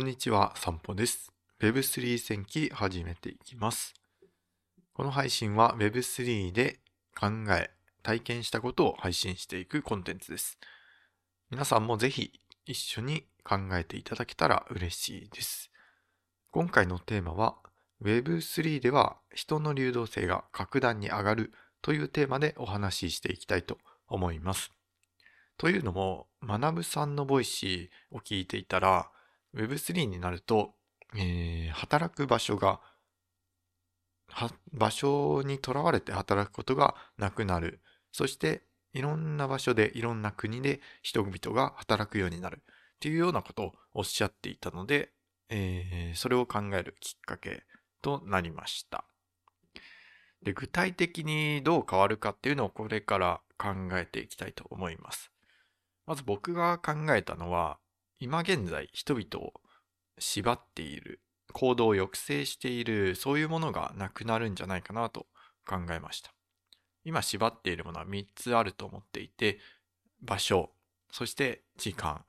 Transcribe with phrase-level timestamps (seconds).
[0.00, 1.30] こんにちは、散歩です。
[1.60, 3.92] Web3 戦記始めていきます。
[4.94, 6.80] この配信は Web3 で
[7.14, 7.68] 考え、
[8.02, 10.58] 体験したことを配信していくコンテンツです。
[11.50, 12.32] 皆さんもぜひ
[12.64, 15.70] 一緒に考えていただけたら嬉しいです。
[16.50, 17.56] 今回のテーマは
[18.02, 23.76] Web3 では人の流動性が格段に上がるというテーマでお話ししていきたいと
[24.08, 24.72] 思います。
[25.58, 29.10] というのも、学さんの Voicy を聞いていたら、
[29.54, 30.74] Web3 になると、
[31.16, 32.80] えー働く場所が、
[34.72, 37.80] 場所にとらわれて働くことがなくなる。
[38.12, 38.62] そして、
[38.92, 42.62] いろんな場所で、いろんな国で人々が働くようになる。
[42.96, 45.12] っていうようなことをおっしゃっていたので、
[45.48, 47.64] えーそれを考えるきっかけ
[48.02, 49.04] となりました。
[50.42, 55.30] で、具体的にどう変わるかっていうのをこれから考えていきたいと思います。
[56.06, 57.78] まず僕が考えたのは、
[58.20, 59.54] 今現在人々を
[60.18, 61.20] 縛っている、
[61.54, 65.26] 行動を抑制している、そういうものがなくなるんじゃないかなと
[65.66, 66.32] 考えました。
[67.02, 69.58] 今縛っているものは3つあると思っていて、
[70.20, 70.70] 場所、
[71.10, 72.22] そして時間、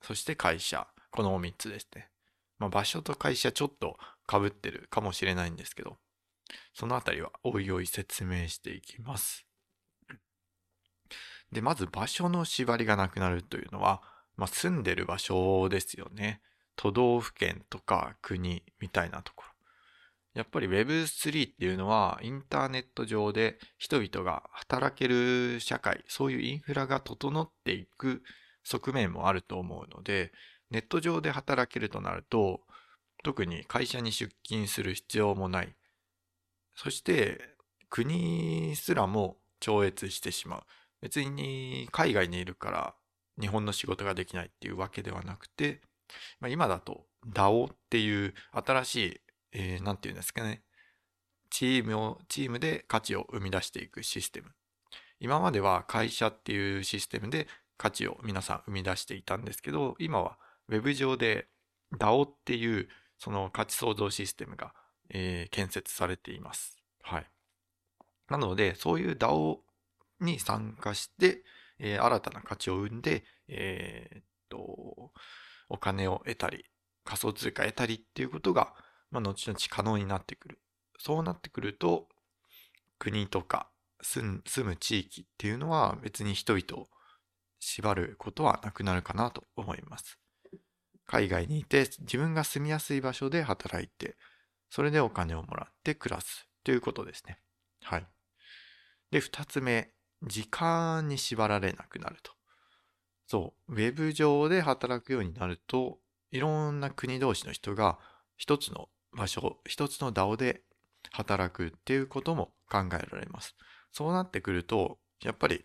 [0.00, 2.08] そして会社、この3つですね。
[2.60, 3.98] まあ、場所と会社ちょっと
[4.30, 5.98] 被ってるかもしれないんですけど、
[6.72, 9.44] そのあたりはおいおい説明していきます。
[11.50, 14.02] で、まず場所の縛りがなくなるというのは、
[14.42, 16.40] まあ、住んでる場所ですよね。
[16.74, 19.52] 都道府県とか国みたいなところ。
[20.34, 28.24] やっぱり Web3 っていうのはインターネット上で人々が働ける社会、そういうインフラが整っていく
[28.64, 30.32] 側面もあると思うので、
[30.72, 32.62] ネット上で働けるとなると、
[33.22, 35.76] 特に会社に出勤する必要もない。
[36.74, 37.40] そして
[37.90, 40.62] 国すらも超越してしまう。
[41.00, 42.94] 別に海外にいるから
[43.42, 45.80] 日本の仕事ができないっていうわけではなくて、
[46.40, 49.20] まあ、今だと DAO っていう新しい、
[49.52, 50.62] えーなんていうんですかね、
[51.50, 54.52] チームを、チームで価値を生み出していくシステム。
[55.18, 60.38] 今までは会社っていうシステムで価値を皆さん生み出していたんですけど、今は
[60.68, 61.48] Web 上で
[61.98, 62.88] DAO っていう
[63.18, 64.72] その価値創造システムが、
[65.10, 66.78] えー建設されています。
[67.02, 67.26] はい。
[68.28, 69.58] なので、そういう DAO
[70.20, 71.42] に参加して、
[71.82, 75.12] えー新たな価値を生んで、えーっと、
[75.68, 76.64] お金を得たり、
[77.04, 78.72] 仮想通貨得たりっていうことが、
[79.10, 80.60] まあ、後々可能になってくる。
[80.98, 82.08] そうなってくると、
[82.98, 83.68] 国とか
[84.00, 86.88] 住む地域っていうのは別に人々を
[87.58, 90.18] 縛ることはなくなるかなと思います。
[91.04, 94.16] 海外にいて自分が住みやすい場所で働いて、
[94.70, 97.38] それでお金をもらって暮らすということですね。
[97.82, 98.06] はい。
[99.10, 99.92] で、二つ目、
[100.22, 102.32] 時間に縛られなくなると。
[103.26, 105.98] そう、ウェブ上で働くようになると、
[106.30, 107.98] いろんな国同士の人が
[108.36, 110.62] 一つの場所、一つの DAO で
[111.12, 113.54] 働くっていうことも考えられます。
[113.92, 115.64] そうなってくると、やっぱり、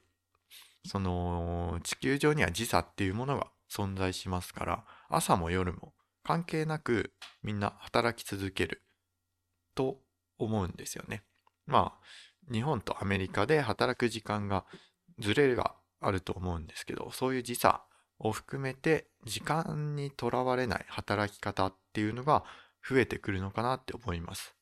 [0.86, 5.94] その、地球上には時差っていうものが存在しますから、朝も夜も
[6.24, 7.14] 関係なく
[7.44, 8.84] みんな働き続ける
[9.76, 10.02] と
[10.38, 11.24] 思うんですよね。
[11.66, 12.04] まあ、
[12.52, 14.66] 日本とアメリカで働く時間が
[15.20, 17.84] ズレがあると思うんですけど、そういう時差
[18.20, 22.44] を含めて時間にとらわれない働き方っていうのが
[22.88, 24.56] 増えてくるのかなって思います。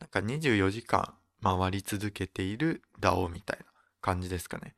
[0.00, 3.66] なんか24時間回り続けている DAO みたいな
[4.00, 4.74] 感じですかね。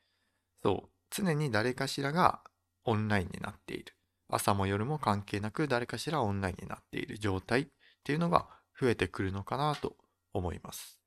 [0.63, 0.89] そう。
[1.11, 2.41] 常に誰かしらが
[2.85, 3.95] オンラインになっている。
[4.29, 7.67] 朝も夜も関係なく誰かしらオンラインになっている状態っ
[8.03, 8.49] ていうのが
[8.79, 9.97] 増えてくるのかなと
[10.33, 11.04] 思います。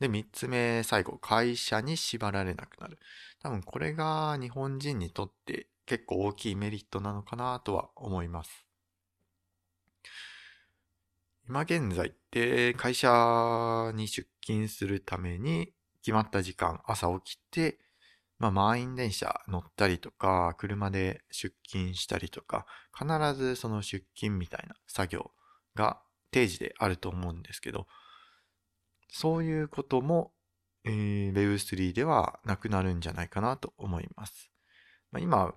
[0.00, 2.98] で、三つ目、最後、会社に縛られなくなる。
[3.40, 8.64] 多分これが日本人にとって結構大きいメリットなのかなとは思います。
[11.46, 17.78] 今現在って会社に出勤するために決まった時間、朝起きて、
[18.38, 22.66] まあ、満員電車乗ったりとか、車で出勤したりとか、
[22.98, 25.30] 必ずその出勤みたいな作業
[25.74, 27.86] が定時であると思うんですけど、
[29.08, 30.32] そういうことも、
[30.84, 34.50] えー Web3 ではなくなるんじゃないかなと思います。
[35.10, 35.54] まあ、今、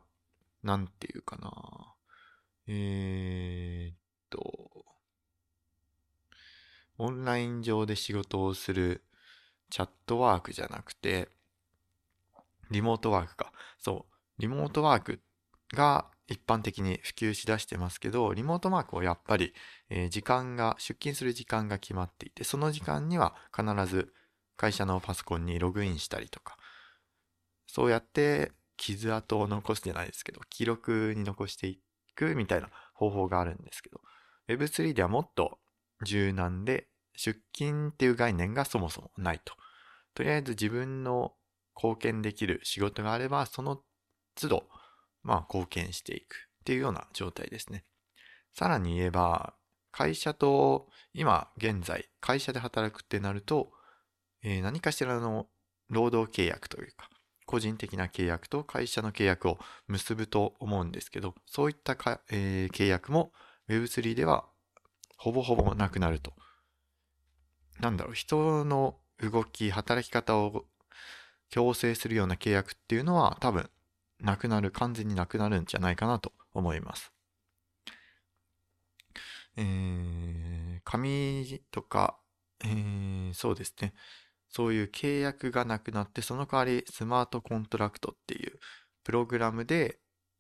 [0.64, 1.96] なんていうかな。
[2.68, 3.98] えーっ
[4.30, 4.86] と、
[6.98, 9.04] オンライン上で仕事をする
[9.70, 11.30] チャットワークじゃなくて、
[12.70, 13.52] リモートワークか。
[13.78, 14.42] そう。
[14.42, 15.22] リモートワーク
[15.74, 19.54] が一般的に普及しだしてますけど、リモートワークをやっぱり、
[19.90, 24.14] え時間が、出勤する時間が決まっていて、その時間には必ず
[24.58, 26.58] 会社のパソコンにログインしたりとか、
[27.66, 31.80] そうやって傷跡を残すじゃないですけど、記録に残してい
[32.16, 34.02] くみたいな方法があるんですけど、
[34.50, 35.60] Web3 ではもっと
[36.06, 39.54] 柔軟で出勤っていう概念がそもそもないと。
[40.14, 41.34] とりあえず自分の
[41.76, 43.82] 貢献できる仕事があれば、その
[44.36, 44.70] 都度、
[45.24, 47.86] まあ貢献していくっていうような状態ですね。
[48.54, 49.54] さらに言えば、
[49.92, 53.72] 会社と、今現在会社で働くってなると、
[54.44, 55.48] えー、何かしらの
[55.90, 57.10] 労働契約というか、
[57.46, 63.32] 個人的な契約と会社の契約を結ぶと思うんですけど、そういったか、えー、契約も
[63.70, 64.46] Web3 では
[65.18, 66.34] ほぼほぼなくなると。
[67.80, 70.66] なんだろう、人の動き、働き方を
[71.50, 73.70] 強制するような契約っていうのは多分
[74.20, 77.12] なくなる、完全になくなるんじゃないかなと思います。
[79.56, 82.20] えー、紙とか、
[82.64, 83.94] えー、そうですね。
[84.50, 88.60] そういう契約がなくなって、その代わりスマートコントラクトっていう
[89.04, 90.00] プログラムで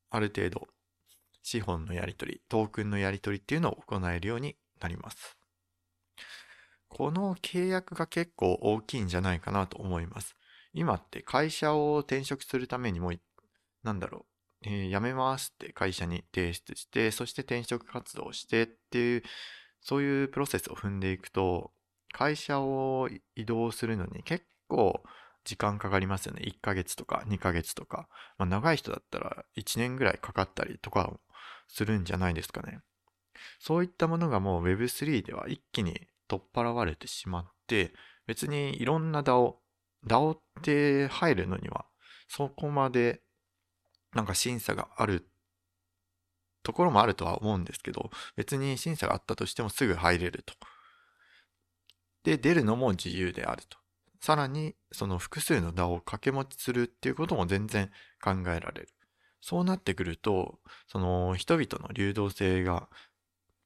[0.09, 0.67] ある程度
[1.43, 5.37] 資本のやり取り、トークンのやり取りっていうのを行えるようになります。
[6.89, 10.35] この契約が結構大きいんじゃないかなと思います。
[10.73, 13.13] 今って会社を転職するためにも、
[13.87, 14.25] なんだろ
[14.65, 19.23] う、えー、辞めますって会社に提出して、そして転職活動をしてっていう、
[19.81, 21.71] そういうプロセスを踏んでいくと、
[22.11, 25.01] 会社を移動するのに結構
[25.45, 26.41] 時間かかりますよね。
[26.45, 28.09] 1ヶ月とか2ヶ月とか。
[28.37, 31.13] まあ、長い人だったら1年ぐらいかかったりとか
[31.69, 32.79] するんじゃないですかね。
[33.59, 37.93] そういったものがもう Web3 では一気に取っ払われてしまって、
[38.25, 39.55] 別にいろんな DAO、
[40.05, 41.85] DAO って入るのには
[42.27, 43.21] そこまで
[44.17, 45.29] なんか審査がある
[46.63, 50.55] ところもあるとは思うんですけど、別に審査があったとしてもすぐ入れると。
[52.23, 53.77] で、出るのも自由であると。
[54.19, 58.89] さらに、その複数の DAO を掛け持ちするっていうことも全然考えられる。
[59.39, 62.89] そうなってくると、その人々の流動性が、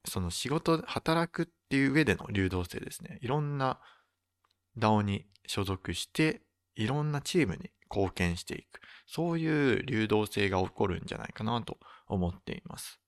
[0.04, 3.18] その仕事、働くっていう上での流動性ですね。
[3.22, 3.80] いろんな
[4.76, 6.42] DAO に所属して、
[6.74, 8.80] いろんなチームに貢献していく。
[9.06, 11.78] そういう流動性が起こるんじゃないかなと
[12.08, 12.98] 思っています。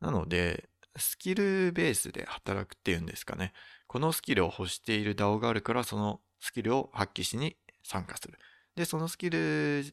[0.00, 3.52] なので、スキルベースで働くっていうんですかね。
[3.86, 8.38] このスキルを欲している DAO があるから、そのスキルを発揮しに参加する。
[8.74, 9.84] で、そのスキル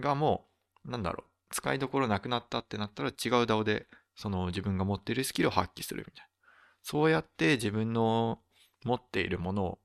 [0.00, 0.48] がも
[0.84, 3.86] う、なんだろう、使いどころなくなったってなったら違う DAO で、
[4.16, 6.28] その自分が持っているスキルを発揮するみたいな。
[6.82, 8.40] そうやって自分の
[8.84, 9.78] 持っているものを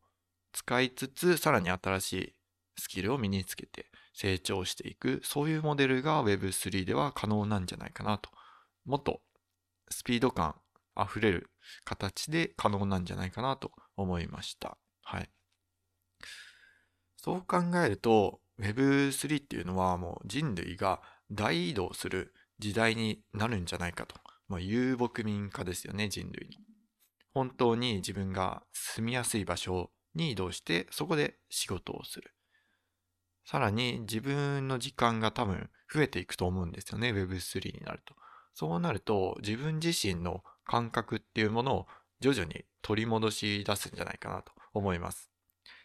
[0.54, 2.36] 使いつつ、さらに新しい
[2.78, 8.30] スキルを身につけて成長していく、そういうモデルが Web3 では可能なんじゃないかなと。
[8.86, 9.22] もっと
[9.90, 10.56] スピード感
[11.00, 11.50] 溢れる
[11.84, 14.78] 形で可能なんじゃないかなと思いました。
[15.02, 15.30] はい。
[17.18, 24.16] そう考えると Web3 っていうのはもう人類が大移動する時代になるんじゃないかと。
[24.48, 26.58] まあ、遊牧民化ですよね、人類の。
[27.34, 32.33] 本当に自分が住みやすい場所に移動してそこで仕事をする。
[33.46, 38.16] さらに自分の時間が多分増えていくと思うんですよね、Web3 になると。
[38.54, 41.88] そうなると自分自身の感覚っていうものを
[42.20, 45.30] 徐々に取り戻し出すんじゃないかなと思います。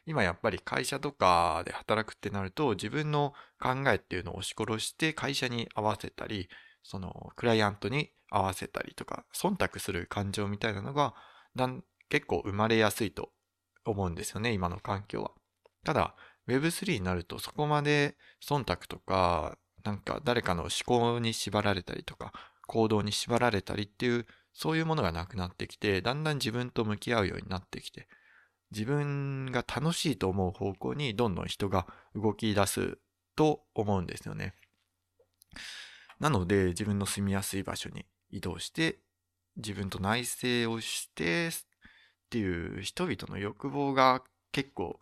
[0.06, 6.48] 今やっぱり会社とかで働くってなると自分の考えっていうのを押し殺して会社に合わせたり、
[6.82, 11.14] そのクライアントに合わせたりとか、忖度する感情みたいなのが
[12.08, 13.32] 結構生まれやすいと
[13.84, 15.32] 思うんですよね、今の環境は。
[15.84, 16.14] ただ、
[16.48, 22.32] Web3 になるとそこまで忖度とか、なんか誰かの思考に縛られたりとか、
[22.66, 28.08] 行動に縛られたりっていう、そういうものがなくなってきて、だんだん自分と向き合うようになってきて、
[28.70, 32.98] 自分が楽しいと思う方向にどんどん人が動き出す
[33.36, 34.54] と思うんですよね。
[36.20, 38.98] なので自分の住みやすい場所に移動して
[39.56, 41.52] 自分と内省をしてっ
[42.30, 44.98] ていう人々の欲望が結構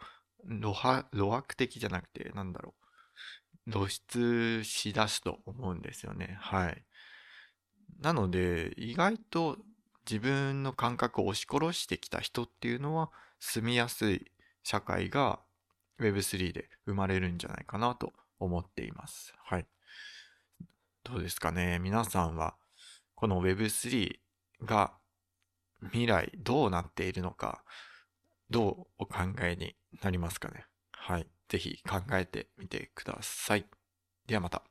[0.49, 2.87] 露白的じゃなくてなんだろう
[3.71, 6.37] 露出しだすと思うんですよね。
[6.41, 6.85] はい。
[8.00, 9.59] なので、意外と
[10.09, 13.11] 自分の感覚を押し殺してきた人っていうのは
[13.41, 14.31] 住みやすい
[14.62, 15.41] 社会が
[16.00, 19.35] Web3 で生まれるんじゃないかなと思っています。
[19.45, 19.67] はい。
[21.03, 22.57] どうですかね皆さんは
[23.15, 24.17] この Web3
[24.65, 24.93] が
[25.83, 27.62] 未来どうなっているのか
[28.50, 31.26] どうお考えになりますかねはい。
[31.49, 33.67] ぜひ考えてみてください。
[34.26, 34.62] ではまた。